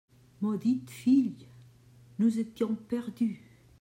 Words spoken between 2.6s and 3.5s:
perdus.